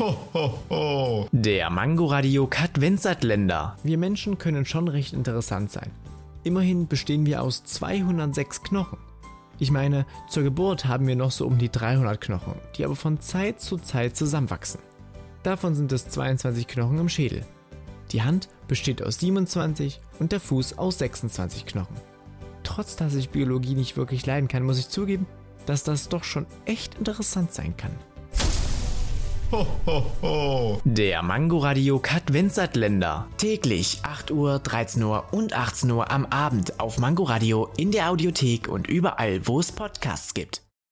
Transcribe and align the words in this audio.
Ho, 0.00 0.16
ho, 0.32 0.58
ho. 0.70 1.28
Der 1.30 1.68
Mangoradio 1.68 2.46
Katwenzatländer. 2.46 3.76
Wir 3.82 3.98
Menschen 3.98 4.38
können 4.38 4.64
schon 4.64 4.88
recht 4.88 5.12
interessant 5.12 5.70
sein. 5.70 5.90
Immerhin 6.42 6.88
bestehen 6.88 7.26
wir 7.26 7.42
aus 7.42 7.64
206 7.64 8.62
Knochen. 8.62 8.96
Ich 9.58 9.70
meine, 9.70 10.06
zur 10.30 10.42
Geburt 10.42 10.86
haben 10.86 11.06
wir 11.06 11.16
noch 11.16 11.30
so 11.30 11.46
um 11.46 11.58
die 11.58 11.70
300 11.70 12.18
Knochen, 12.18 12.54
die 12.78 12.86
aber 12.86 12.96
von 12.96 13.20
Zeit 13.20 13.60
zu 13.60 13.76
Zeit 13.76 14.16
zusammenwachsen. 14.16 14.80
Davon 15.42 15.74
sind 15.74 15.92
es 15.92 16.08
22 16.08 16.66
Knochen 16.66 16.98
im 16.98 17.10
Schädel. 17.10 17.44
Die 18.10 18.22
Hand 18.22 18.48
besteht 18.68 19.02
aus 19.02 19.18
27 19.18 20.00
und 20.18 20.32
der 20.32 20.40
Fuß 20.40 20.78
aus 20.78 20.96
26 20.96 21.66
Knochen. 21.66 21.96
Trotz 22.62 22.96
dass 22.96 23.14
ich 23.14 23.28
Biologie 23.28 23.74
nicht 23.74 23.98
wirklich 23.98 24.24
leiden 24.24 24.48
kann, 24.48 24.62
muss 24.62 24.78
ich 24.78 24.88
zugeben, 24.88 25.26
dass 25.66 25.84
das 25.84 26.08
doch 26.08 26.24
schon 26.24 26.46
echt 26.64 26.94
interessant 26.94 27.52
sein 27.52 27.76
kann. 27.76 27.92
Ho, 29.52 29.66
ho, 29.84 30.06
ho. 30.22 30.80
Der 30.84 31.22
Mangoradio 31.22 31.98
Katwenzatländer. 31.98 33.26
Täglich 33.36 33.98
8 34.04 34.30
Uhr, 34.30 34.60
13 34.60 35.02
Uhr 35.02 35.24
und 35.32 35.54
18 35.54 35.90
Uhr 35.90 36.08
am 36.12 36.24
Abend 36.26 36.78
auf 36.78 36.98
Mangoradio 36.98 37.68
in 37.76 37.90
der 37.90 38.10
Audiothek 38.10 38.68
und 38.68 38.86
überall, 38.86 39.48
wo 39.48 39.58
es 39.58 39.72
Podcasts 39.72 40.34
gibt. 40.34 40.62